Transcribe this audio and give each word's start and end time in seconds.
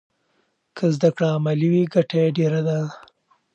که 0.77 0.85
زده 0.95 1.09
کړه 1.15 1.27
عملي 1.37 1.67
وي 1.71 1.83
ګټه 1.93 2.15
یې 2.23 2.29
ډېره 2.37 2.61
ده. 2.67 2.79